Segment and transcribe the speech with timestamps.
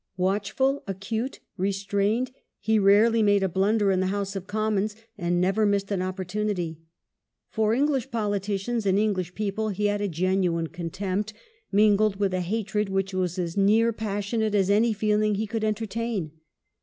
[0.17, 5.63] Watchful, acute, restrained, he rarely made a blunder in the House of Commons, and never
[5.63, 6.79] missed an opportunity.
[7.51, 11.33] For English politicians and English people he had a genuine contempt,
[11.71, 16.31] mingled with a hatred which was as near passionate as any feeling he could entertain.